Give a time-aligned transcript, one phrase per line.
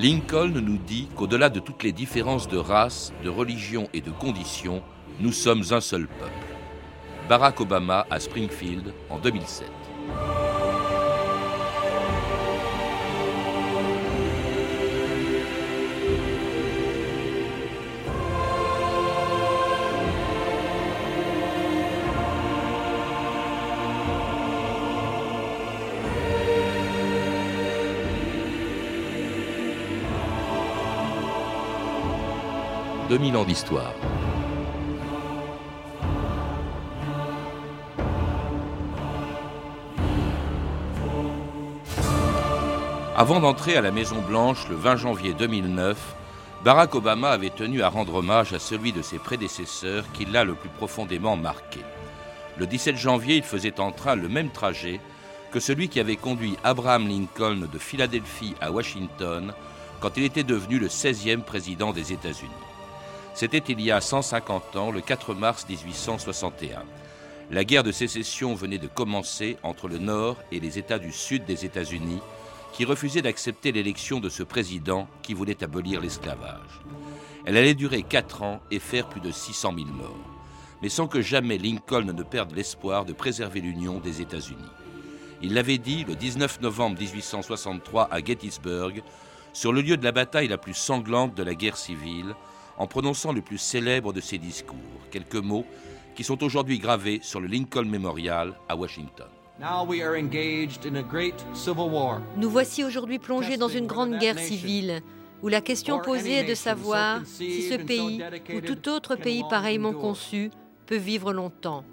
[0.00, 4.82] Lincoln nous dit qu'au-delà de toutes les différences de race, de religion et de conditions,
[5.18, 6.32] nous sommes un seul peuple.
[7.28, 9.68] Barack Obama à Springfield en 2007.
[33.10, 33.92] 2000 ans d'histoire.
[43.16, 45.98] Avant d'entrer à la Maison Blanche le 20 janvier 2009,
[46.62, 50.54] Barack Obama avait tenu à rendre hommage à celui de ses prédécesseurs qui l'a le
[50.54, 51.80] plus profondément marqué.
[52.58, 55.00] Le 17 janvier, il faisait en train le même trajet
[55.50, 59.52] que celui qui avait conduit Abraham Lincoln de Philadelphie à Washington
[59.98, 62.69] quand il était devenu le 16e président des États-Unis.
[63.34, 66.82] C'était il y a 150 ans, le 4 mars 1861.
[67.50, 71.44] La guerre de sécession venait de commencer entre le Nord et les États du Sud
[71.44, 72.20] des États-Unis,
[72.72, 76.80] qui refusaient d'accepter l'élection de ce président qui voulait abolir l'esclavage.
[77.44, 80.30] Elle allait durer quatre ans et faire plus de 600 000 morts,
[80.82, 84.58] mais sans que jamais Lincoln ne perde l'espoir de préserver l'union des États-Unis.
[85.42, 89.02] Il l'avait dit le 19 novembre 1863 à Gettysburg,
[89.52, 92.34] sur le lieu de la bataille la plus sanglante de la guerre civile,
[92.80, 94.78] en prononçant le plus célèbre de ses discours,
[95.10, 95.66] quelques mots
[96.14, 99.28] qui sont aujourd'hui gravés sur le Lincoln Memorial à Washington.
[102.38, 105.02] Nous voici aujourd'hui plongés dans une grande guerre civile
[105.42, 108.22] où la question posée est de savoir si ce pays
[108.54, 110.50] ou tout autre pays pareillement conçu
[110.86, 111.84] peut vivre longtemps.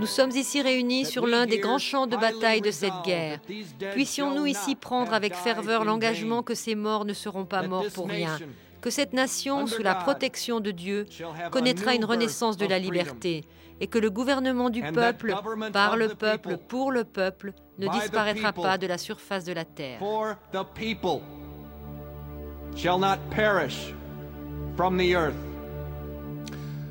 [0.00, 3.40] Nous sommes ici réunis sur l'un des grands champs de bataille de cette guerre.
[3.92, 8.38] Puissions-nous ici prendre avec ferveur l'engagement que ces morts ne seront pas morts pour rien,
[8.80, 11.06] que cette nation, sous la protection de Dieu,
[11.50, 13.44] connaîtra une renaissance de la liberté,
[13.80, 15.34] et que le gouvernement du peuple,
[15.72, 20.00] par le peuple, pour le peuple, ne disparaîtra pas de la surface de la terre.
[22.76, 23.92] Shall not perish
[24.76, 25.49] from the earth.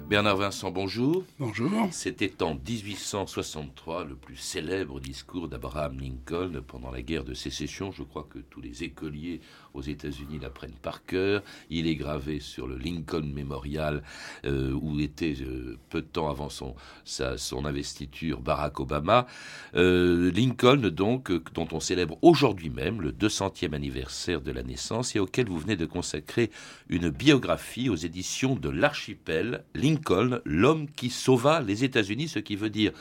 [0.10, 1.24] Bernard Vincent, bonjour.
[1.38, 1.70] Bonjour.
[1.92, 7.92] C'était en 1863 le plus célèbre discours d'Abraham Lincoln pendant la guerre de sécession.
[7.92, 9.40] Je crois que tous les écoliers
[9.74, 11.44] aux États-Unis l'apprennent par cœur.
[11.70, 14.04] Il est gravé sur le Lincoln Memorial
[14.46, 19.28] euh, où était euh, peu de temps avant son, son investiture Barack Obama.
[19.76, 25.20] Euh, Lincoln, donc, dont on célèbre aujourd'hui même le 200e anniversaire de la naissance et
[25.20, 26.52] auquel vous venez de consacrer
[26.90, 29.64] une biographie aux éditions de l'Archipel.
[29.76, 32.92] Lincoln, l'homme qui sauva les États-Unis, ce qui veut dire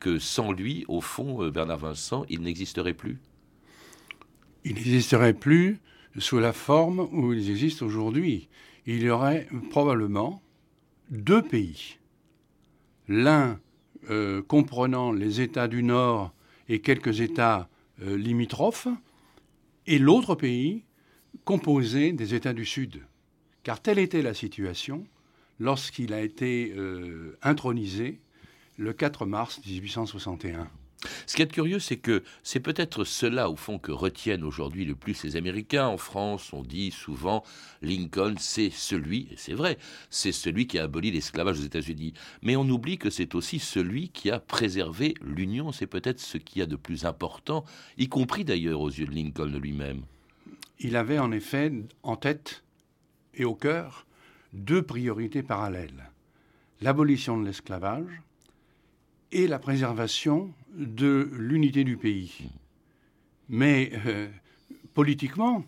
[0.00, 3.18] que sans lui, au fond, Bernard Vincent, il n'existerait plus?
[4.64, 5.80] Il n'existerait plus
[6.16, 8.48] sous la forme où ils existent aujourd'hui.
[8.86, 10.42] Il y aurait probablement
[11.10, 11.98] deux pays.
[13.08, 13.58] L'un
[14.10, 16.32] euh, comprenant les États du Nord
[16.68, 17.68] et quelques États
[18.02, 18.88] euh, limitrophes,
[19.86, 20.84] et l'autre pays
[21.44, 23.02] composé des États du Sud.
[23.62, 25.06] Car telle était la situation
[25.58, 28.20] lorsqu'il a été euh, intronisé
[28.76, 30.68] le 4 mars 1861.
[31.26, 34.94] Ce qui est curieux, c'est que c'est peut-être cela, au fond, que retiennent aujourd'hui le
[34.94, 35.86] plus les Américains.
[35.86, 37.44] En France, on dit souvent
[37.82, 39.78] Lincoln, c'est celui, et c'est vrai,
[40.10, 42.14] c'est celui qui a aboli l'esclavage aux États-Unis.
[42.42, 45.70] Mais on oublie que c'est aussi celui qui a préservé l'Union.
[45.72, 47.64] C'est peut-être ce qu'il y a de plus important,
[47.96, 50.02] y compris d'ailleurs aux yeux de Lincoln lui-même.
[50.80, 51.72] Il avait en effet
[52.02, 52.62] en tête
[53.34, 54.06] et au cœur
[54.52, 56.10] deux priorités parallèles
[56.80, 58.22] l'abolition de l'esclavage
[59.32, 62.50] et la préservation de l'unité du pays.
[63.48, 64.28] Mais euh,
[64.94, 65.64] politiquement,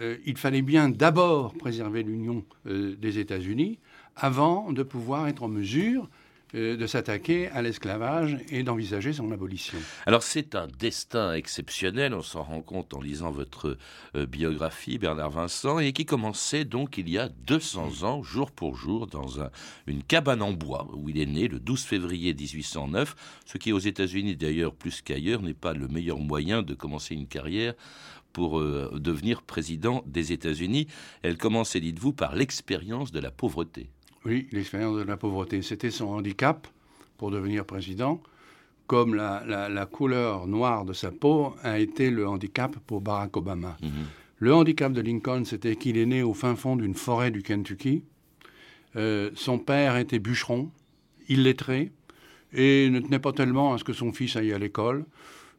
[0.00, 3.78] euh, il fallait bien d'abord préserver l'union euh, des États-Unis
[4.16, 6.08] avant de pouvoir être en mesure
[6.54, 9.78] euh, de s'attaquer à l'esclavage et d'envisager son abolition.
[10.06, 13.76] Alors c'est un destin exceptionnel, on s'en rend compte en lisant votre
[14.14, 18.76] euh, biographie, Bernard Vincent, et qui commençait donc il y a 200 ans, jour pour
[18.76, 19.40] jour, dans
[19.86, 23.78] une cabane en bois, où il est né le 12 février 1809, ce qui aux
[23.78, 27.74] États-Unis d'ailleurs plus qu'ailleurs n'est pas le meilleur moyen de commencer une carrière
[28.34, 30.88] pour euh, devenir président des États-Unis.
[31.22, 33.90] Elle commençait, dites-vous, par l'expérience de la pauvreté.
[34.24, 35.62] Oui, l'expérience de la pauvreté.
[35.62, 36.66] C'était son handicap
[37.18, 38.22] pour devenir président,
[38.86, 43.76] comme la, couleur noire de sa peau a été le handicap pour Barack Obama.
[43.82, 43.90] Mhm.
[44.38, 48.04] Le handicap de Lincoln, c'était qu'il est né au fin fond d'une forêt du Kentucky.
[48.96, 50.70] Euh, son père était bûcheron,
[51.28, 51.92] illettré,
[52.52, 55.04] et ne tenait pas tellement à ce que son fils aille à l'école.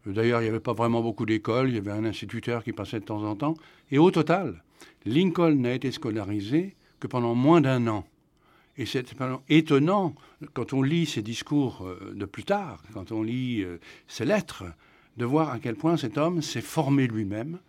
[0.06, 3.00] D'ailleurs, il n'y avait pas vraiment beaucoup d'écoles, il y avait un instituteur qui passait
[3.00, 3.56] de temps en temps.
[3.92, 4.64] Et au total,
[5.06, 8.06] Lincoln n'a été scolarisé que pendant moins d'un an.
[8.77, 9.16] Et c'est
[9.48, 10.16] étonnant,
[10.54, 13.77] quand on lit ses discours euh, de plus tard, quand on lit euh,
[14.07, 14.66] ses lettres,
[15.18, 17.60] de voir à quel point cet homme s'est formé lui-même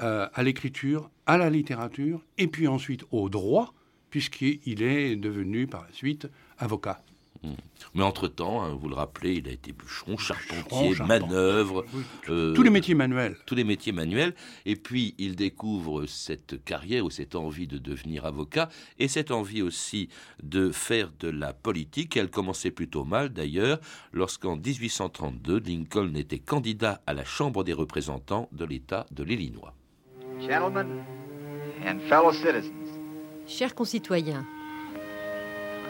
[0.00, 3.74] euh, à l'écriture, à la littérature, et puis ensuite au droit,
[4.08, 7.02] puisqu'il est devenu par la suite avocat.
[7.42, 7.54] Hmm.
[7.94, 11.84] Mais entre-temps, hein, vous le rappelez, il a été bûcheron, charpentier, manœuvre.
[12.28, 13.36] Euh, tous les métiers manuels.
[13.46, 14.34] Tous les métiers manuels.
[14.64, 18.68] Et puis, il découvre cette carrière ou cette envie de devenir avocat
[18.98, 20.08] et cette envie aussi
[20.42, 22.16] de faire de la politique.
[22.16, 23.80] Elle commençait plutôt mal, d'ailleurs,
[24.12, 29.74] lorsqu'en 1832, Lincoln était candidat à la Chambre des représentants de l'État de l'Illinois.
[33.46, 34.46] Chers concitoyens,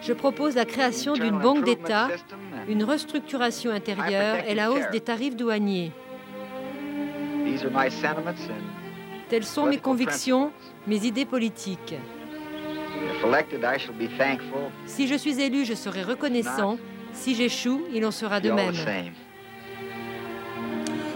[0.00, 2.08] Je propose la création d'une banque d'État
[2.68, 5.92] une restructuration intérieure et la hausse des tarifs douaniers.
[9.28, 10.52] Telles sont mes convictions,
[10.86, 11.94] mes idées politiques.
[14.86, 16.78] Si je suis élu, je serai reconnaissant.
[17.12, 18.74] Si j'échoue, il en sera de même.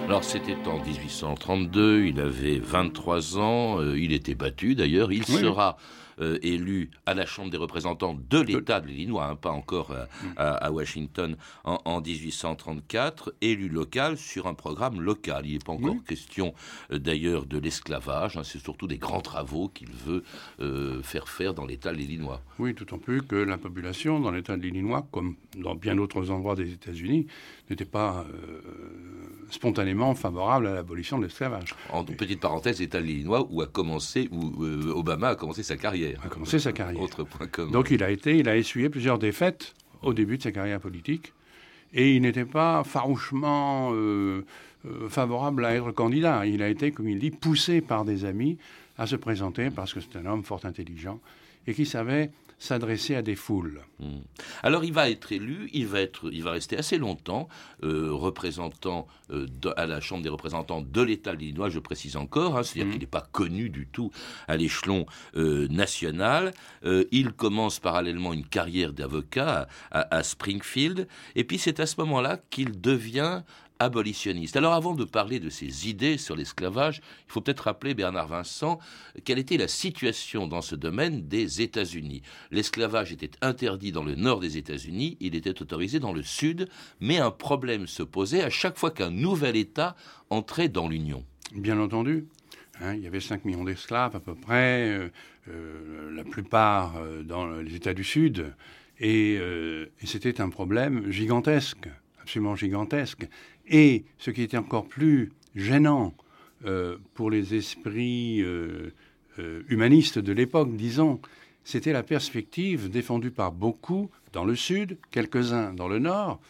[0.08, 5.76] Alors c'était en 1832, il avait 23 ans, euh, il était battu d'ailleurs, il sera
[6.22, 10.04] euh, élu à la Chambre des représentants de l'État de l'Illinois, hein, pas encore euh,
[10.04, 10.34] mm.
[10.36, 15.46] à, Washington en, 1834, élu local sur un programme local.
[15.46, 16.54] Il n'est pas encore question
[16.92, 20.22] euh, d'ailleurs de l'esclavage, hein, c'est surtout des grands travaux qu'il veut
[21.02, 22.40] faire faire dans l'État de l'Illinois.
[22.58, 26.54] Oui, d'autant plus que la population dans l'État de l'Illinois, comme dans bien d'autres endroits
[26.54, 27.26] des États-Unis,
[27.68, 28.24] n'était pas
[29.50, 31.74] spontanément favorable à l'abolition de l'esclavage.
[31.90, 34.64] En petite parenthèse, l'État de l'Illinois où a commencé, où
[34.94, 36.11] Obama a commencé sa carrière.
[36.24, 37.02] A commencé sa carrière.
[37.02, 37.70] Autre point commun.
[37.70, 41.32] Donc il a été, il a essuyé plusieurs défaites au début de sa carrière politique,
[41.94, 44.44] et il n'était pas farouchement euh,
[44.86, 46.46] euh, favorable à être candidat.
[46.46, 48.58] Il a été, comme il dit, poussé par des amis
[48.98, 51.20] à se présenter parce que c'est un homme fort intelligent
[51.66, 52.30] et qui savait
[52.62, 53.80] s'adresser à des foules.
[53.98, 54.20] Hmm.
[54.62, 57.48] Alors il va être élu, il va, être, il va rester assez longtemps
[57.82, 62.56] euh, représentant euh, à la Chambre des représentants de l'État de l'Illinois, je précise encore,
[62.56, 62.92] hein, c'est-à-dire hmm.
[62.92, 64.12] qu'il n'est pas connu du tout
[64.46, 66.52] à l'échelon euh, national.
[66.84, 72.80] il commence parallèlement une carrière d'avocat à, Springfield, et puis c'est à ce moment-là qu'il
[72.80, 73.42] devient
[73.82, 74.56] abolitionniste.
[74.56, 78.78] Alors avant de parler de ses idées sur l'esclavage, il faut peut-être rappeler, Bernard Vincent,
[79.24, 82.22] quelle était la situation dans ce domaine des États-Unis.
[82.50, 86.68] L'esclavage était interdit dans le nord des États-Unis, il était autorisé dans le sud,
[87.00, 89.96] mais un problème se posait à chaque fois qu'un nouvel État
[90.30, 91.24] entrait dans l'Union.
[91.54, 92.26] Bien entendu.
[92.80, 95.08] Hein, il y avait 5 millions d'esclaves à peu près, euh,
[95.48, 98.54] euh, la plupart euh, dans les États du Sud,
[98.98, 99.40] et
[100.04, 101.88] c'était un problème gigantesque,
[102.20, 103.26] absolument gigantesque.
[103.72, 106.14] Et ce qui était encore plus gênant
[106.66, 108.90] euh, pour les esprits euh,
[109.38, 111.20] euh, humanistes de l'époque, disons,
[111.64, 116.40] c'était la perspective défendue par beaucoup dans le sud, quelques-uns dans le nord,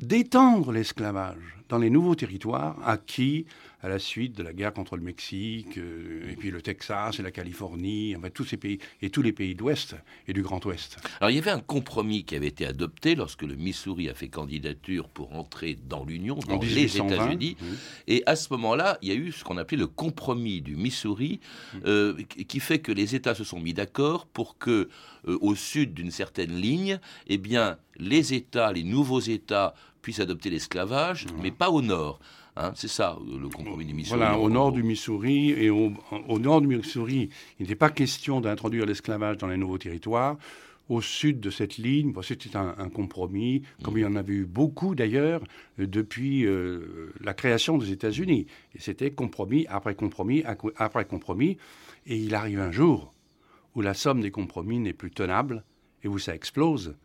[0.00, 3.46] d'étendre l'esclavage dans les nouveaux territoires acquis
[3.82, 7.22] à la suite de la guerre contre le Mexique, euh, et puis le Texas et
[7.22, 9.96] la Californie, enfin tous ces pays, et tous les pays d'Ouest
[10.28, 10.98] et du Grand Ouest.
[11.20, 14.28] Alors il y avait un compromis qui avait été adopté lorsque le Missouri a fait
[14.28, 17.56] candidature pour entrer dans l'Union, dans les États-Unis,
[18.06, 21.40] et à ce moment-là, il y a eu ce qu'on appelait le compromis du Missouri,
[21.86, 24.88] euh, qui fait que les États se sont mis d'accord pour que,
[25.26, 30.50] euh, au sud d'une certaine ligne, eh bien, les États, les nouveaux États puissent adopter
[30.50, 32.20] l'esclavage, mais pas au nord.
[32.56, 34.18] Hein, c'est ça le compromis du Missouri.
[34.18, 35.92] Voilà, au nord du Missouri et au,
[36.38, 40.36] nord du Missouri, il n'était pas question d'introduire l'esclavage dans les nouveaux territoires.
[40.88, 44.96] Au sud de cette ligne, c'était un, compromis, comme il y en avait eu beaucoup
[44.96, 45.40] d'ailleurs
[45.78, 48.46] depuis euh, la création des États-Unis.
[48.74, 50.42] Et c'était compromis après compromis
[50.76, 51.58] après compromis.
[52.06, 53.14] Et il arrive un jour
[53.76, 55.62] où la somme des compromis n'est plus tenable
[56.02, 56.96] et où ça explose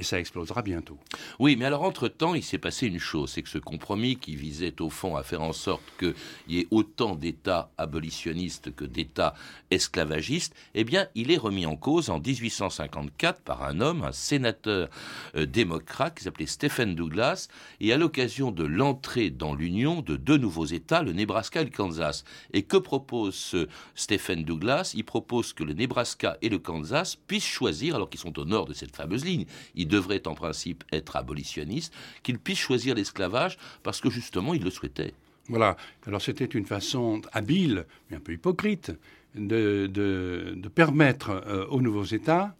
[0.00, 0.98] et ça explosera bientôt.
[1.38, 4.80] Oui, mais alors entre-temps, il s'est passé une chose, c'est que ce compromis qui visait
[4.80, 6.14] au fond à faire en sorte qu'il
[6.48, 9.34] y ait autant d'États abolitionnistes que d'États
[9.70, 14.88] esclavagistes, eh bien, il est remis en cause en 1854 par un homme, un sénateur
[15.36, 17.48] euh, démocrate qui s'appelait Stephen Douglas,
[17.80, 21.70] et à l'occasion de l'entrée dans l'Union de deux nouveaux États, le Nebraska et le
[21.70, 22.24] Kansas.
[22.52, 24.92] Et que propose ce Stephen Douglas?
[24.94, 28.66] Il propose que le Nebraska et le Kansas puissent choisir, alors qu'ils sont au nord
[28.66, 29.44] de cette fameuse ligne,
[29.90, 31.92] devrait en principe être abolitionniste,
[32.22, 35.12] qu'il puisse choisir l'esclavage parce que justement il le souhaitait.
[35.48, 35.76] Voilà.
[36.06, 38.92] Alors c'était une façon habile, mais un peu hypocrite,
[39.34, 42.54] de, de, permettre euh, aux nouveaux États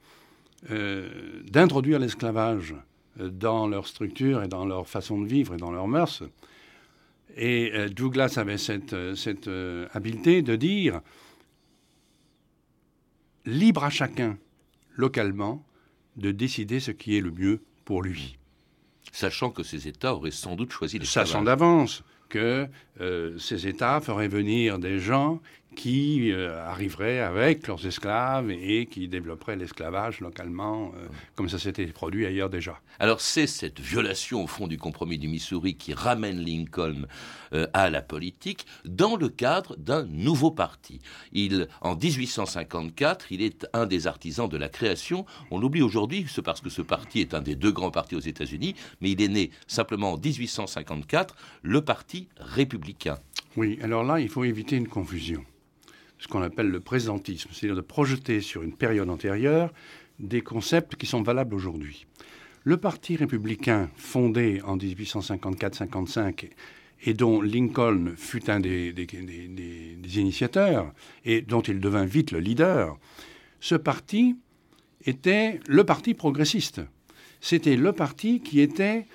[0.70, 1.08] euh,
[1.50, 2.75] d'introduire l'esclavage
[3.20, 6.22] euh, dans leur structure et dans leur façon de vivre et dans leurs mœurs.
[7.37, 9.49] Et Douglas avait cette, cette
[9.94, 11.00] habileté de dire
[13.46, 14.37] libre à chacun,
[14.96, 15.64] localement,
[16.17, 18.38] de décider ce qui est le mieux pour lui.
[19.12, 22.69] Sachant que ces États auraient sans doute choisi les Sachant d'avance que
[23.00, 25.40] euh, ces États feraient venir des gens
[25.77, 31.87] qui euh, arriveraient avec leurs esclaves et qui développeraient l'esclavage localement, euh, comme ça s'était
[31.87, 32.81] produit ailleurs déjà.
[32.99, 37.07] Alors c'est cette violation au fond du compromis du Missouri qui ramène Lincoln
[37.53, 41.00] euh, à la politique dans le cadre d'un nouveau parti.
[41.33, 45.25] Il, en 1854, il est un des artisans de la création.
[45.50, 48.21] On l'oublie aujourd'hui, c'est parce que ce parti est un des deux grands partis aux
[48.21, 53.19] États-Unis, mais il est né simplement en 1854, le Parti républicain.
[53.57, 55.45] Oui, alors là, il faut éviter une confusion
[56.21, 59.73] ce qu'on appelle le présentisme, c'est-à-dire de projeter sur une période antérieure
[60.19, 62.07] des concepts qui sont valables aujourd'hui.
[62.62, 66.50] Le Parti républicain, fondé en 1854-55
[67.07, 68.95] et dont Lincoln fut un des,
[70.15, 70.93] initiateurs
[71.25, 72.99] et dont il devint vite le leader,
[73.61, 74.37] ce parti
[75.07, 76.83] était le parti progressiste.
[77.41, 79.07] C'était le parti qui était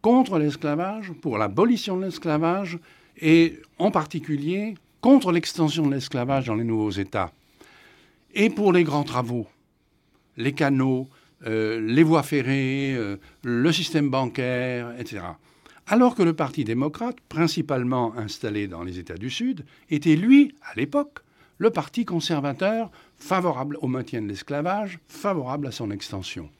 [0.00, 2.78] contre l'esclavage, pour l'abolition de l'esclavage
[3.20, 7.32] et en particulier contre l'extension de l'esclavage dans les nouveaux États,
[8.34, 9.46] et pour les grands travaux,
[10.36, 11.08] les canaux,
[11.46, 15.22] euh, les voies ferrées, euh, le système bancaire, etc.
[15.86, 20.74] Alors que le Parti démocrate, principalement installé dans les États du Sud, était, lui, à
[20.76, 21.20] l'époque,
[21.58, 26.50] le parti conservateur favorable au maintien de l'esclavage, favorable à son extension.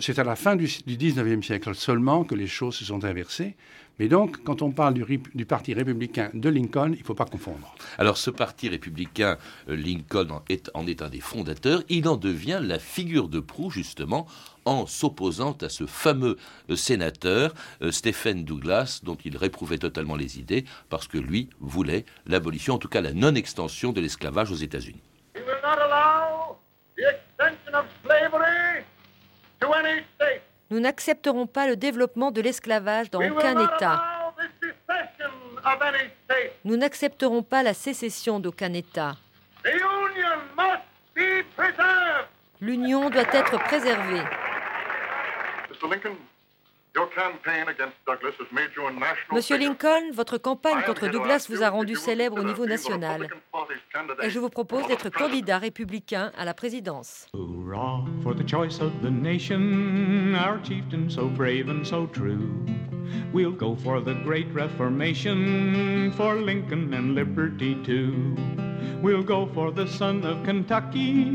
[0.00, 3.56] C'est à la fin du, 19e siècle seulement que les choses se sont inversées
[3.98, 7.74] mais donc, quand on parle du, Parti républicain de Lincoln, il ne faut pas confondre.
[7.96, 11.82] Alors, ce Parti républicain, euh, Lincoln en est, un des fondateurs.
[11.88, 14.26] Il en devient la figure de proue, justement,
[14.64, 16.38] en s'opposant à ce fameux
[16.70, 22.04] euh, sénateur, euh, Stephen Douglas, dont il réprouvait totalement les idées, parce que lui voulait
[22.26, 25.02] l'abolition, en tout cas la non-extension de l'esclavage aux États-Unis.
[30.70, 34.02] Nous n'accepterons pas le développement de l'esclavage dans aucun État.
[36.64, 39.16] Nous n'accepterons pas la sécession d'aucun État.
[42.60, 44.22] L'union doit être préservée.
[49.32, 53.28] Monsieur Lincoln, votre campagne contre Douglas vous a rendu célèbre au niveau national.
[54.22, 57.26] Et je vous propose d'être candidat républicain à la présidence.
[58.22, 62.48] for the choice of the nation, our chieftain so brave and so true.
[63.32, 68.36] We'll go for the great Reformation, for Lincoln and liberty too.
[69.02, 71.30] We'll go for the son of Kentucky,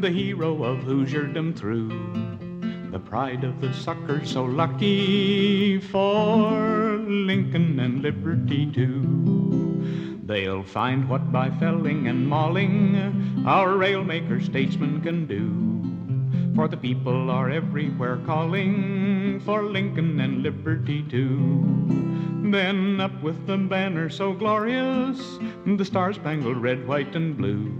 [0.00, 2.25] the hero of Hoosierdom through.
[2.90, 10.20] The pride of the sucker so lucky for Lincoln and liberty too.
[10.24, 16.54] They'll find what by felling and mauling our railmaker statesmen can do.
[16.56, 21.62] For the people are everywhere calling for Lincoln and liberty too.
[22.50, 27.72] Then up with the banner so glorious, the star spangled red, white, and blue.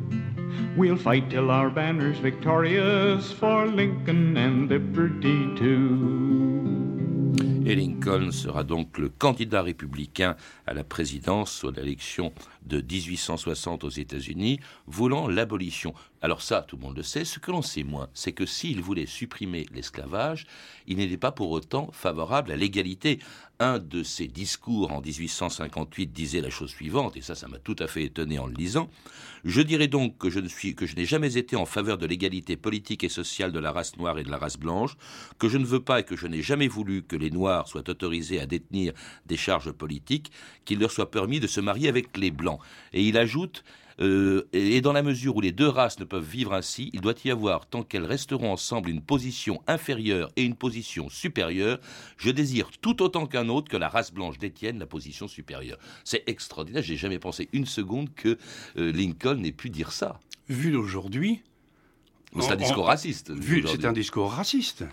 [0.77, 6.47] We'll fight till our banner's victorious for Lincoln and liberty too.
[7.67, 10.37] Et Lincoln sera donc le candidat républicain
[10.67, 12.33] à la présidence à l'élection
[12.67, 15.95] de 1860 aux États-Unis, voulant l'abolition.
[16.23, 17.25] Alors ça, tout le monde le sait.
[17.25, 20.47] Ce que l'on sait moins, c'est que s'il voulait supprimer l'esclavage,
[20.87, 23.21] il n'était pas pour autant favorable à l'égalité.
[23.59, 27.77] Un de ses discours en 1858 disait la chose suivante, et ça, ça m'a tout
[27.79, 28.91] à fait étonné en le lisant.
[29.45, 33.53] Je dirais donc que je n'ai jamais été en faveur de l'égalité politique et sociale
[33.53, 34.97] de la race noire et de la race blanche,
[35.39, 37.89] que je ne veux pas et que je n'ai jamais voulu que les noirs soient
[37.89, 38.93] autorisés à détenir
[39.27, 40.33] des charges politiques,
[40.65, 42.56] qu'il leur soit permis de se marier avec les blancs.
[42.93, 43.65] Et il ajoute
[44.01, 47.15] euh, et dans la mesure où les deux races ne peuvent vivre ainsi, il doit
[47.25, 51.81] y avoir, tant qu'elles resteront ensemble, une position inférieure et une position supérieure.
[52.19, 55.79] Je désire tout autant qu'un autre que la race blanche détienne la position supérieure.
[56.05, 56.83] C'est extraordinaire.
[56.83, 58.39] J'ai jamais pensé une seconde que
[58.77, 60.21] euh, Lincoln n'ait pu dire ça.
[60.49, 61.43] Vu d'aujourd'hui,
[62.39, 63.33] c'est un discours raciste.
[63.67, 64.85] c'est un discours raciste.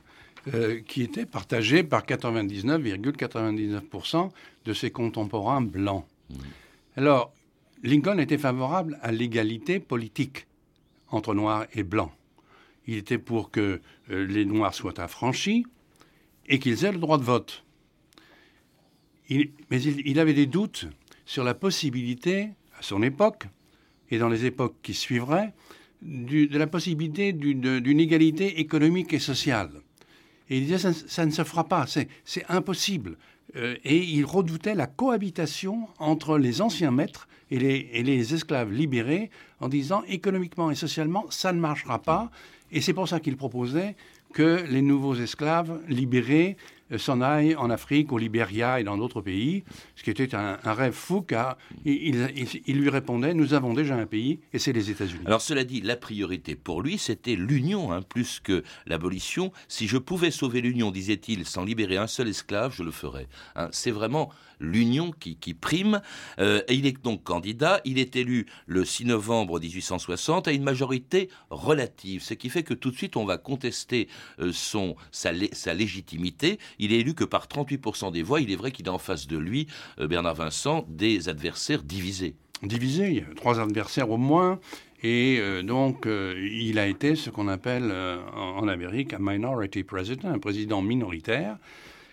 [0.54, 4.30] Euh, qui était partagé par 99,99%
[4.66, 6.04] de ses contemporains blancs.
[6.30, 6.36] Mmh.
[6.98, 7.34] Alors,
[7.84, 10.48] Lincoln était favorable à l'égalité politique
[11.10, 12.12] entre noirs et blancs.
[12.88, 15.66] Il était pour que euh, les noirs soient affranchis
[16.48, 17.64] et qu'ils aient le droit de vote.
[19.30, 20.88] mais il, avait des doutes
[21.26, 23.48] sur la possibilité, à son époque,
[24.10, 25.54] et dans les époques qui suivraient,
[26.02, 29.72] de la possibilité d'une égalité économique et sociale.
[30.50, 33.18] Et il disait, ça, ça ne se fera pas, c'est impossible.
[33.56, 39.30] Euh, et il redoutait la cohabitation entre les anciens maîtres et les, esclaves libérés
[39.60, 42.32] en disant économiquement et socialement, ça ne marchera pas.
[42.72, 43.96] Et c'est pour ça qu'il proposait
[44.34, 46.58] que les nouveaux esclaves libérés
[46.98, 49.64] s'en aillent en Afrique, au Libéria et dans d'autres pays,
[49.96, 52.28] ce qui était un, rêve fou car il,
[52.68, 55.24] lui répondait nous avons déjà un pays et c'est les États-Unis.
[55.26, 59.52] Alors cela dit, la priorité pour lui c'était l'union hein, plus que l'abolition.
[59.68, 63.28] Si je pouvais sauver l'union, disait-il, sans libérer un seul esclave, je le ferais.
[63.56, 63.70] Hein.
[63.72, 64.32] c'est vraiment
[64.64, 66.02] l'union qui, prime.
[66.40, 67.82] Euh, il est donc candidat.
[67.86, 72.74] Il est élu le 6 novembre 1860 à une majorité relative, ce qui fait que
[72.74, 74.08] tout de suite on va contester
[74.40, 76.60] euh, son, sa, légitimité.
[76.80, 78.42] Il est élu que par 38% des voix.
[78.42, 79.68] Il est vrai qu'il a en face de lui,
[80.00, 82.36] euh, Bernard Vincent, des adversaires divisés.
[82.62, 84.60] Divisés, il y a trois adversaires au moins.
[85.06, 87.94] Et donc, il a été ce qu'on appelle
[88.38, 91.58] en Amérique un minority president, un président minoritaire.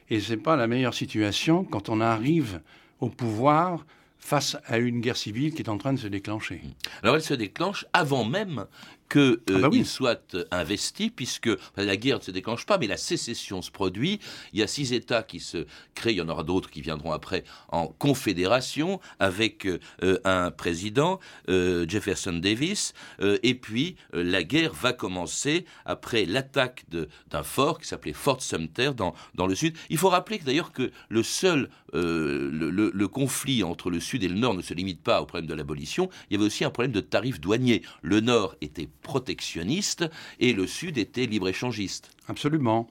[0.08, 2.60] Et ce n'est pas la meilleure situation quand on arrive
[2.98, 3.86] au pouvoir
[4.18, 6.60] face à une guerre civile qui est en train de se déclencher.
[7.02, 8.66] Alors elle se déclenche avant même
[9.10, 12.96] qu'il ah bah euh, soit investi, puisque la guerre ne se déclenche pas, mais la
[12.96, 14.20] sécession se produit.
[14.52, 17.12] Il y a six États qui se créent, il y en aura d'autres qui viendront
[17.12, 22.94] après, en confédération, avec euh, un président, euh, Jefferson Davis,
[23.42, 29.14] et puis la guerre va commencer après l'attaque d'un fort qui s'appelait Fort Sumter dans,
[29.34, 29.76] dans le sud.
[29.90, 34.36] Il faut rappeler d'ailleurs que le seul, le, le conflit entre le sud et le
[34.36, 36.92] nord ne se limite pas au problème de l'abolition, il y avait aussi un problème
[36.92, 37.82] de tarifs douaniers.
[38.02, 40.04] Le nord était protectionniste
[40.38, 42.10] et le Sud était libre-échangiste.
[42.28, 42.88] Absolument.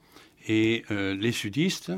[0.47, 1.91] Et euh, les sudistes,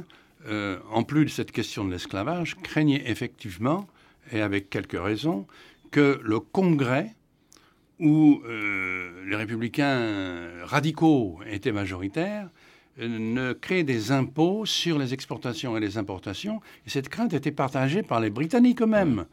[0.47, 3.87] euh, en plus de cette question de l'esclavage, craignaient effectivement,
[4.31, 5.47] et avec quelques raisons,
[5.91, 7.15] que le Congrès,
[7.99, 12.49] où euh, les républicains radicaux étaient majoritaires,
[12.97, 16.61] ne crée des impôts sur les exportations et les importations.
[16.85, 19.25] Et cette crainte était partagée par les Britanniques eux-mêmes.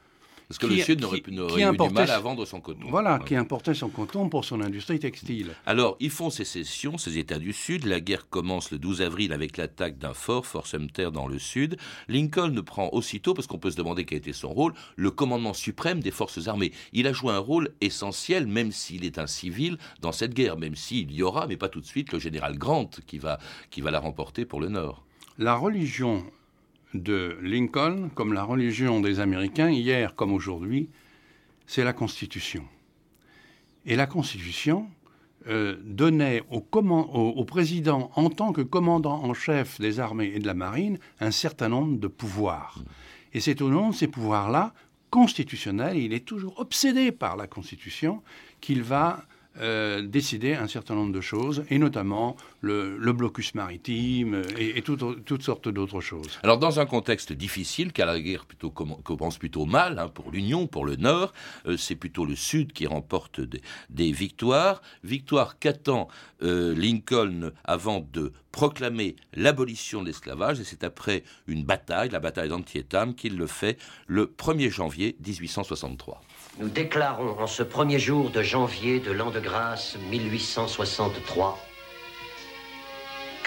[0.48, 2.87] Parce que le Sud n'aurait eu du mal à vendre son coton.
[2.88, 5.50] Voilà, qui importait son coton pour son industrie textile.
[5.66, 7.84] Alors, ils font sécession, ces États du Sud.
[7.84, 11.76] La guerre commence le 12 avril avec l'attaque d'un fort, Fort Sumter, dans le Sud.
[12.08, 16.00] Lincoln prend aussitôt, parce qu'on peut se demander quel était son rôle, le commandement suprême
[16.00, 16.72] des forces armées.
[16.94, 20.76] Il a joué un rôle essentiel, même s'il est un civil, dans cette guerre, même
[20.76, 23.38] s'il y aura, mais pas tout de suite, le général Grant qui va,
[23.70, 25.04] qui va la remporter pour le Nord.
[25.37, 26.24] La religion
[26.94, 30.88] de Lincoln, comme la religion des Américains, hier comme aujourd'hui,
[31.66, 32.64] c'est la Constitution.
[33.85, 34.88] Et la Constitution
[35.46, 40.55] euh, donnait au, président, en tant que commandant en chef des armées et de la
[40.55, 42.83] marine, un certain nombre de pouvoirs.
[43.33, 44.74] Et c'est au nom de ces pouvoirs-là,
[45.11, 48.22] constitutionnels, il est toujours obsédé par la Constitution,
[48.61, 49.24] qu'il va
[49.61, 55.68] euh, décider un certain nombre de choses, et notamment le, blocus maritime et, toutes sortes
[55.68, 56.38] d'autres choses.
[56.42, 60.66] Alors dans un contexte difficile, car la guerre plutôt commence plutôt mal hein, pour l'Union,
[60.66, 61.33] pour le Nord,
[61.66, 64.83] euh, c'est plutôt le Sud qui remporte des, victoires.
[65.05, 66.09] Victoire qu'attend
[66.42, 72.49] euh, Lincoln avant de proclamer l'abolition de l'esclavage, et c'est après une bataille, la bataille
[72.49, 76.21] d'Antietam, qu'il le fait le 1er janvier 1863.
[76.59, 81.67] Nous déclarons en ce premier jour de janvier de l'an de grâce 1863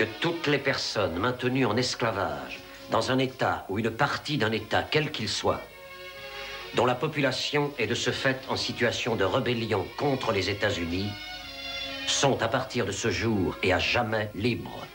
[0.02, 2.60] que toutes les personnes maintenues en esclavage
[2.90, 5.62] dans un État ou une partie d'un État, quel qu'il soit,
[6.74, 11.12] dont la population est de ce fait en situation de rébellion contre les États-Unis,
[12.08, 14.88] sont à partir de ce jour et à jamais libres.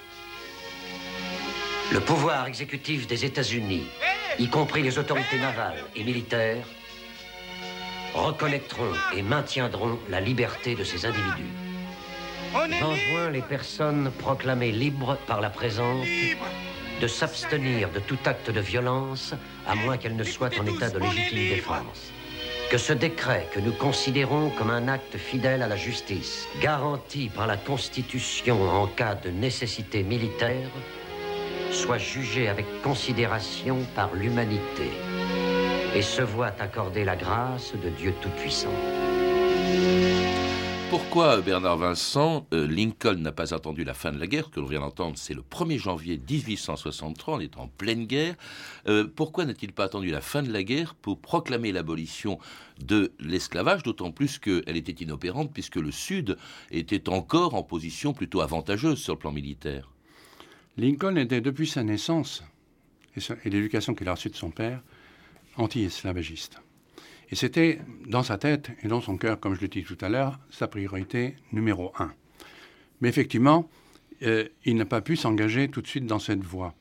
[1.92, 3.86] Le pouvoir exécutif des États-Unis,
[4.40, 6.66] y compris les autorités navales et militaires,
[8.12, 11.65] reconnaîtront et maintiendront la liberté de ces individus.
[12.80, 16.06] J'enjoins les personnes proclamées libres par la présence
[17.00, 19.34] de s'abstenir de tout acte de violence,
[19.66, 22.12] à moins qu'elles ne soient en état de légitime défense.
[22.70, 27.46] que ce décret que nous considérons comme un acte fidèle à la justice, garanti par
[27.46, 30.70] la Constitution en cas de nécessité militaire,
[31.70, 34.90] soit jugé avec considération par l'humanité
[35.94, 38.74] et se voit accorder la grâce de Dieu Tout-Puissant.
[40.88, 44.66] Pourquoi, Bernard Vincent, euh, Lincoln n'a pas attendu la fin de la guerre, que l'on
[44.66, 48.36] vient d'entendre, c'est le 1er janvier 1863, on est en pleine guerre.
[48.86, 52.38] Euh, pourquoi n'a-t-il pas attendu la fin de la guerre pour proclamer l'abolition
[52.78, 56.36] de l'esclavage, d'autant plus qu'elle était inopérante, puisque le Sud
[56.70, 59.90] était encore en position plutôt avantageuse sur le plan militaire?
[60.76, 62.44] Lincoln était depuis sa naissance
[63.16, 64.82] et l'éducation qu'il a reçue de son père
[65.56, 66.60] anti-esclavagiste.
[67.30, 70.08] Et c'était dans sa tête et dans son cœur, comme je l'ai dit tout à
[70.08, 72.12] l'heure, sa priorité numéro un.
[73.00, 73.68] Mais effectivement,
[74.22, 76.74] euh, il n'a pas pu s'engager tout de suite dans cette voie.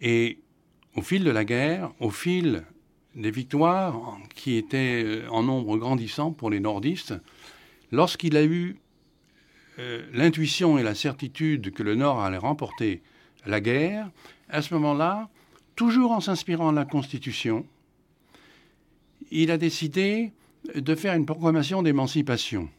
[0.00, 0.38] Et
[0.94, 2.64] au fil de la guerre, au fil
[3.14, 7.14] des victoires qui étaient euh, en nombre grandissant pour les nordistes,
[7.90, 8.76] lorsqu'il a eu
[9.78, 13.02] euh, l'intuition et la certitude que le Nord allait remporter
[13.46, 14.10] la guerre,
[14.48, 15.28] à ce moment-là,
[15.74, 17.66] toujours en s'inspirant de la Constitution,
[19.30, 20.32] il a décidé
[20.74, 22.70] de faire une proclamation d'émancipation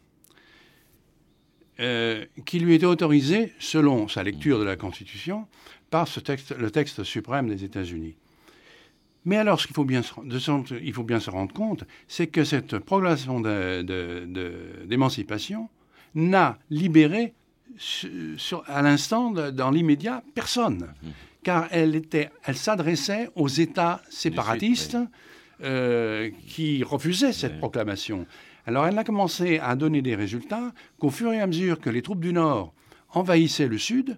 [1.80, 5.46] euh, qui lui était autorisée, selon sa lecture de la Constitution,
[5.90, 8.16] par ce texte, le texte suprême des États-Unis.
[9.26, 10.02] Mais alors, ce qu'il faut bien,
[10.82, 15.70] il faut bien se rendre compte, c'est que cette proclamation d'émancipation
[16.16, 17.36] n'a libéré
[18.68, 20.88] à l'instant, dans l'immédiat, personne.
[21.04, 21.10] Mmh.
[21.44, 24.98] Car elle, était, elle s'adressait aux États séparatistes
[25.64, 28.26] euh, qui refusaient cette proclamation.
[28.66, 32.02] Alors elle n'a commencé à donner des résultats qu'au fur et à mesure que les
[32.02, 32.74] troupes du Nord
[33.10, 34.18] envahissaient le Sud,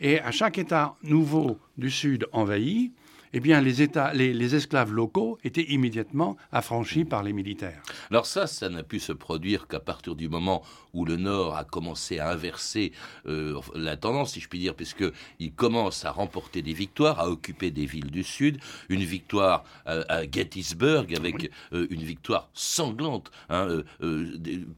[0.00, 2.92] et à chaque État nouveau du Sud envahi,
[3.36, 7.82] eh bien, les, États, les, esclaves locaux étaient immédiatement affranchis par les militaires.
[8.10, 10.62] Alors ça, ça n'a pu se produire qu'à partir du moment
[10.94, 12.92] où le Nord a commencé à inverser
[13.26, 17.70] euh, la tendance, si je puis dire, puisqu'il commence à remporter des victoires, à occuper
[17.70, 23.82] des villes du Sud, une victoire euh, à Gettysburg avec euh, une victoire sanglante, hein,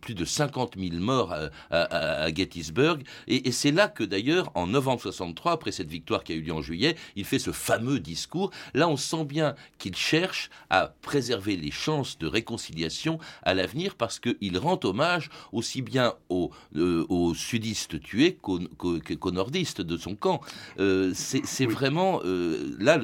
[0.00, 1.32] plus de 50 000 morts
[1.70, 6.32] à, Gettysburg, et, et c'est là que d'ailleurs, en novembre 63, après cette victoire qui
[6.32, 9.96] a eu lieu en juillet, il fait ce fameux discours Là, on sent bien qu'il
[9.96, 16.14] cherche à préserver les chances de réconciliation à l'avenir parce qu'il rend hommage aussi bien
[16.28, 20.40] aux, euh, sudistes tués qu'aux nordistes de son camp.
[20.78, 23.00] Euh, c'est vraiment euh, là,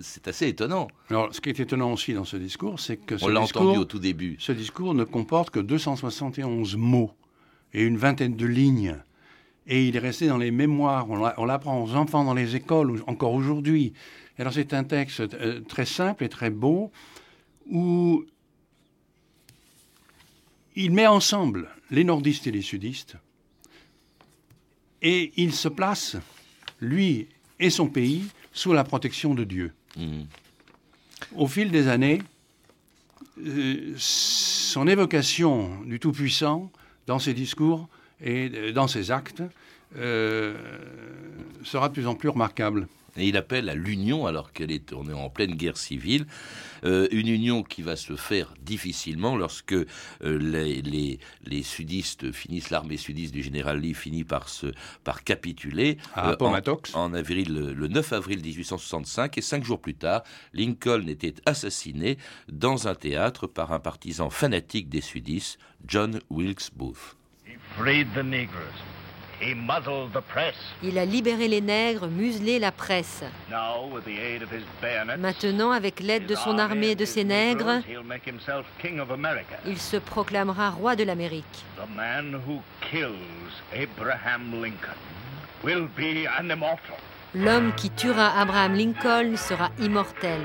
[0.00, 0.88] c'est assez étonnant.
[1.10, 3.78] Alors, ce qui est étonnant aussi dans ce discours, c'est que ce on l'a entendu
[3.78, 4.36] au tout début.
[4.38, 7.12] Ce discours ne comporte que 271 mots
[7.72, 8.96] et une vingtaine de lignes
[9.68, 11.06] et il est resté dans les mémoires.
[11.10, 13.92] On l'apprend aux enfants dans les écoles encore aujourd'hui.
[14.38, 16.92] Alors c'est un texte euh, très simple et très beau
[17.66, 18.24] où
[20.76, 23.16] il met ensemble les nordistes et les sudistes
[25.02, 26.16] et il se place,
[26.80, 27.28] lui
[27.60, 29.72] et son pays, sous la protection de Dieu.
[29.96, 30.22] Mmh.
[31.36, 32.20] Au fil des années,
[33.44, 36.70] euh, son évocation du Tout-Puissant
[37.06, 37.88] dans ses discours
[38.20, 39.42] et euh, dans ses actes
[41.64, 42.86] sera de plus en plus remarquable.
[43.16, 46.26] Et il appelle à l'union, alors qu'elle est, on est en pleine guerre civile,
[46.84, 49.86] euh, une union qui va se faire difficilement lorsque euh,
[50.22, 54.66] les, les, sudistes finissent, l'armée sudiste du général Lee finit par, se,
[55.04, 56.36] par capituler euh,
[56.94, 62.18] en, avril, le 9 avril 1865, et cinq jours plus tard, Lincoln était assassiné
[62.48, 67.16] dans un théâtre par un partisan fanatique des sudistes, John Wilkes Booth.
[70.82, 73.22] Il a libéré les nègres, muselé la presse.
[75.18, 77.80] Maintenant, avec l'aide de son armée et de ses nègres,
[79.66, 81.44] il se proclamera roi de l'Amérique.
[87.34, 90.40] L'homme qui tuera Abraham Lincoln sera immortel.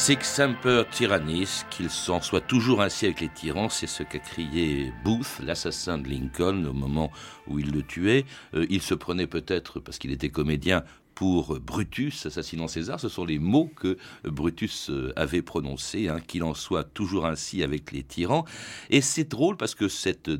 [0.00, 4.94] Sic semper tyrannis, qu'il s'en soit toujours ainsi avec les tyrans, c'est ce qu'a crié
[5.04, 7.12] Booth, l'assassin de Lincoln, au moment
[7.46, 8.24] où il le tuait.
[8.54, 10.84] Euh, il se prenait peut-être, parce qu'il était comédien,
[11.14, 12.98] pour Brutus assassinant César.
[12.98, 17.62] Ce sont les mots que Brutus euh, avait prononcés, hein, qu'il en soit toujours ainsi
[17.62, 18.46] avec les tyrans.
[18.88, 20.30] Et c'est drôle parce que cette,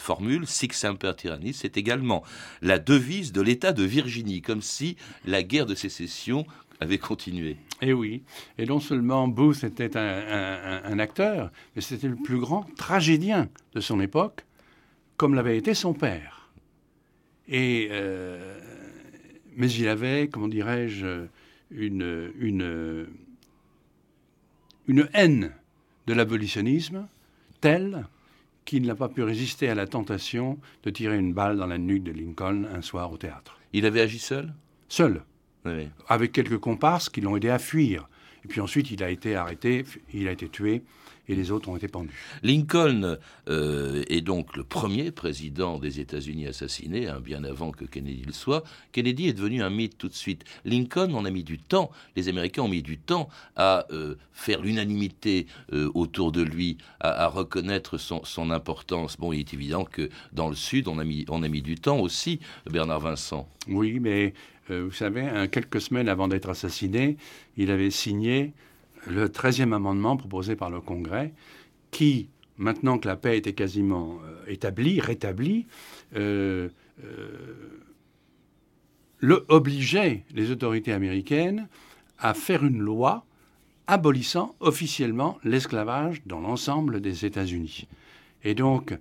[0.00, 2.22] formule, Sic Semper Tyrannis, c'est également
[2.62, 6.46] la devise de l'État de Virginie, comme si la guerre de sécession
[6.82, 7.56] avait continué.
[7.80, 8.22] Et eh oui.
[8.58, 14.00] Et non seulement Booth était un, acteur, mais c'était le plus grand tragédien de son
[14.00, 14.44] époque,
[15.16, 16.50] comme l'avait été son père.
[17.48, 18.60] Et, euh,
[19.56, 21.26] mais il avait, comment dirais-je,
[21.70, 23.06] une, une,
[24.86, 25.52] une haine
[26.06, 27.08] de l'abolitionnisme
[27.60, 28.06] telle
[28.64, 32.04] qu'il n'a pas pu résister à la tentation de tirer une balle dans la nuque
[32.04, 33.58] de Lincoln un soir au théâtre.
[33.72, 34.54] Il avait agi seul?
[34.88, 35.22] Seul
[36.08, 38.08] avec quelques comparses qui l'ont aidé à fuir.
[38.44, 40.82] Et puis ensuite, il a été arrêté, il a été tué,
[41.28, 42.10] et les autres ont été pendus.
[42.42, 48.22] Lincoln euh, est donc le premier président des États-Unis assassiné, hein, bien avant que Kennedy
[48.24, 48.64] le soit.
[48.92, 50.44] Kennedy est devenu un mythe tout de suite.
[50.64, 54.62] Lincoln, on a mis du temps, les Américains ont mis du temps à euh, faire
[54.62, 59.16] l'unanimité euh, autour de lui, à, reconnaître son, son, importance.
[59.16, 61.76] Bon, il est évident que dans le Sud, on a mis, on a mis du
[61.76, 63.48] temps aussi, Bernard Vincent.
[63.68, 64.34] Oui, mais
[64.68, 67.16] vous savez, quelques semaines avant d'être assassiné,
[67.56, 68.52] il avait signé
[69.06, 71.32] le 13e amendement proposé par le Congrès
[71.90, 75.66] qui, maintenant que la paix était quasiment euh, établie, rétablie,
[76.16, 76.68] euh,
[79.18, 81.68] le obligeait les autorités américaines
[82.18, 83.24] à faire une loi
[83.86, 87.88] abolissant officiellement l'esclavage dans l'ensemble des États-Unis.
[88.44, 88.96] Et donc,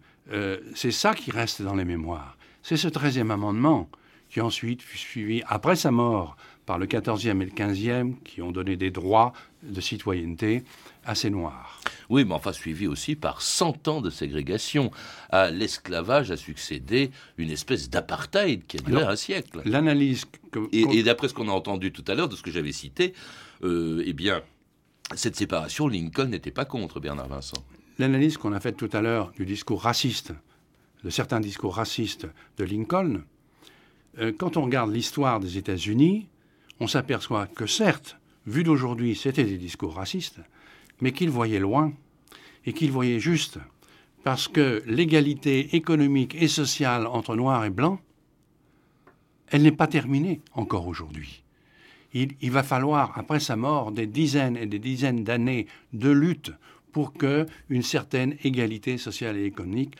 [0.75, 2.37] c'est ça qui reste dans les mémoires.
[2.63, 3.89] C'est ce 13e amendement
[4.31, 8.51] qui ensuite fut suivi, après sa mort, par le 14e et le 15e, qui ont
[8.51, 10.63] donné des droits de citoyenneté
[11.05, 11.79] à ces Noirs.
[12.09, 14.91] Oui, mais enfin suivi aussi par 100 ans de ségrégation.
[15.29, 19.61] À l'esclavage a succédé une espèce d'apartheid qui a duré un siècle.
[19.65, 20.25] L'analyse...
[20.71, 23.13] Et, d'après ce qu'on a entendu tout à l'heure, de ce que j'avais cité,
[23.63, 24.41] euh, eh bien,
[25.15, 27.63] cette séparation, Lincoln n'était pas contre, Bernard Vincent.
[27.99, 30.33] L'analyse qu'on a faite tout à l'heure du discours raciste,
[31.03, 33.21] de certains discours racistes de Lincoln,
[34.19, 36.27] euh, quand on regarde l'histoire des États-Unis,
[36.79, 40.39] on s'aperçoit que certes, vu d'aujourd'hui, c'était des discours racistes,
[41.01, 41.93] mais qu'ils voyaient loin
[42.65, 43.59] et qu'ils voyaient juste,
[44.23, 47.99] parce que l'égalité économique et sociale entre noirs et blancs,
[49.47, 51.43] elle n'est pas terminée encore aujourd'hui.
[52.13, 56.51] Il, il, va falloir, après sa mort, des dizaines et des dizaines d'années de lutte
[56.91, 59.95] pour que une certaine égalité sociale et économique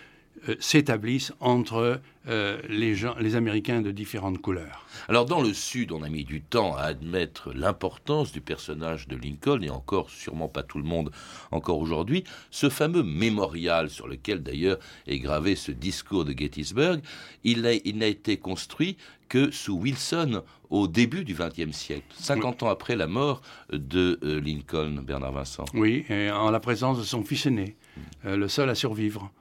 [0.50, 4.86] euh, s'établissent entre euh, les, gens, les Américains de différentes couleurs.
[5.08, 9.16] Alors dans le Sud, on a mis du temps à admettre l'importance du personnage de
[9.16, 11.12] Lincoln, et encore sûrement pas tout le monde
[11.52, 12.24] encore aujourd'hui.
[12.50, 17.02] Ce fameux mémorial sur lequel d'ailleurs est gravé ce discours de Gettysburg,
[17.44, 18.98] il n'a été construit
[19.30, 24.42] que sous Wilson au début du XXe siècle, 50 ans après la mort de euh,
[24.42, 25.66] Lincoln, Bernard Vincent.
[25.76, 27.76] Oui, et en la présence de son fils aîné,
[28.24, 29.32] le seul à survivre.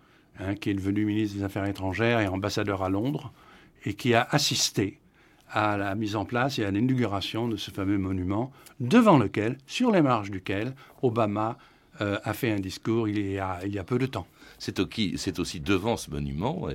[0.43, 3.31] Hein, qui est devenu ministre des Affaires étrangères et ambassadeur à Londres,
[3.85, 4.99] et qui a assisté
[5.51, 9.91] à la mise en place et à l'inauguration de ce fameux monument, devant lequel, sur
[9.91, 11.59] les marges duquel, Obama
[12.01, 14.27] euh, a fait un discours il y a, il y a peu de temps.
[14.59, 14.79] C'est
[15.39, 16.69] aussi, devant ce monument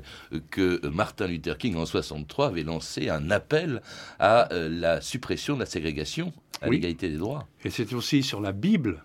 [0.52, 3.82] que Martin Luther King, en 63, avait lancé un appel
[4.20, 7.48] à euh, la suppression de la ségrégation, à l'égalité des droits.
[7.64, 9.04] Et c'est aussi sur la Bible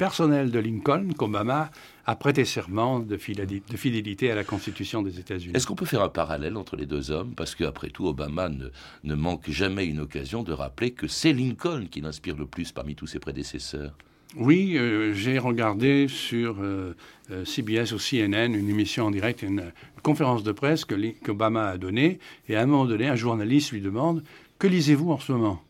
[0.00, 1.70] personnel de Lincoln qu'Obama
[2.06, 5.52] a prêté serment de fidélité à la Constitution des États-Unis.
[5.54, 7.34] Est-ce qu'on peut faire un parallèle entre les deux hommes?
[7.36, 12.00] Parce qu'après tout, Obama ne, manque jamais une occasion de rappeler que c'est Lincoln qui
[12.00, 13.92] l'inspire le plus parmi tous ses prédécesseurs.
[14.36, 16.96] Oui, euh, j'ai regardé sur euh,
[17.30, 19.70] euh, CBS ou CNN une émission en direct, une,
[20.02, 23.82] conférence de presse que qu'Obama a donnée, et à un moment donné, un journaliste lui
[23.82, 24.24] demande
[24.58, 25.62] Que lisez-vous en ce moment?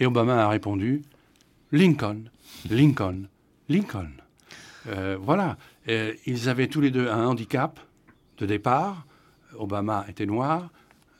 [0.00, 1.02] Et Obama a répondu
[1.70, 2.24] Lincoln,
[2.68, 3.28] Lincoln,
[3.72, 4.10] Lincoln.
[4.86, 5.56] Euh, voilà,
[5.88, 7.80] euh, ils avaient tous les deux un handicap
[8.38, 9.06] de départ.
[9.58, 10.70] Obama était noir,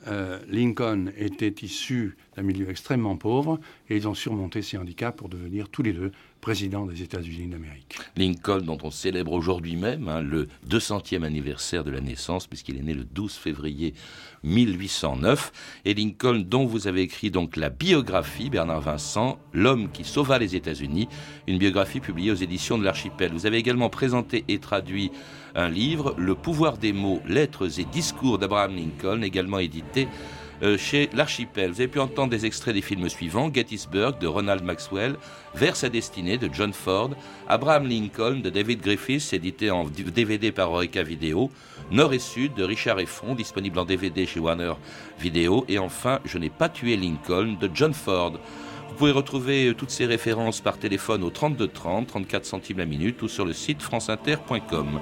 [0.08, 5.28] euh, Lincoln était issu d'un milieu extrêmement pauvre et ils ont surmonté ces handicaps pour
[5.28, 7.98] devenir tous les deux président des États-Unis d'Amérique.
[8.16, 12.82] Lincoln, dont on célèbre aujourd'hui même hein, le 200e anniversaire de la naissance, puisqu'il est
[12.82, 13.94] né le 12 février
[14.42, 15.52] 1809,
[15.84, 20.56] et Lincoln, dont vous avez écrit donc la biographie, Bernard Vincent, L'homme qui sauva les
[20.56, 21.08] États-Unis,
[21.46, 23.32] une biographie publiée aux éditions de l'Archipel.
[23.32, 25.12] Vous avez également présenté et traduit
[25.54, 30.08] un livre, Le pouvoir des mots, lettres et discours d'Abraham Lincoln, également édité
[30.62, 31.72] euh, chez l'Archipel.
[31.72, 35.16] Vous avez pu entendre des extraits des films suivants Gettysburg de Ronald Maxwell,
[35.54, 37.10] Vers sa destinée de John Ford,
[37.48, 41.50] Abraham Lincoln de David Griffiths, édité en DVD par Orica Video,
[41.90, 44.74] Nord et Sud de Richard Effron, disponible en DVD chez Warner
[45.18, 48.34] Video, et enfin Je n'ai pas tué Lincoln de John Ford.
[48.88, 52.86] Vous pouvez retrouver euh, toutes ces références par téléphone au 32 30, 34 centimes la
[52.86, 55.00] minute ou sur le site franceinter.com.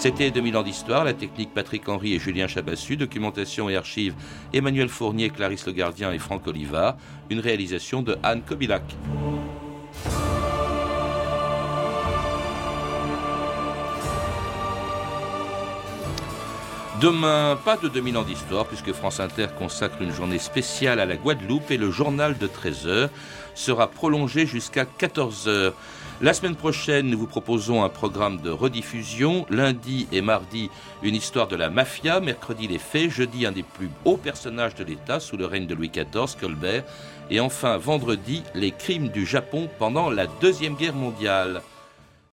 [0.00, 4.14] C'était 2000 ans d'histoire, la technique Patrick Henry et Julien Chabassu, documentation et archives
[4.54, 6.96] Emmanuel Fournier, Clarisse Le Gardien et Franck Oliva,
[7.28, 8.82] une réalisation de Anne Kobilac.
[17.02, 21.16] Demain, pas de 2000 ans d'histoire, puisque France Inter consacre une journée spéciale à la
[21.16, 23.10] Guadeloupe et le journal de 13h
[23.54, 25.72] sera prolongé jusqu'à 14h.
[26.22, 29.46] La semaine prochaine, nous vous proposons un programme de rediffusion.
[29.48, 30.68] Lundi et mardi,
[31.02, 32.20] une histoire de la mafia.
[32.20, 33.08] Mercredi, les faits.
[33.08, 36.84] Jeudi, un des plus hauts personnages de l'État sous le règne de Louis XIV, Colbert.
[37.30, 41.62] Et enfin, vendredi, les crimes du Japon pendant la Deuxième Guerre mondiale.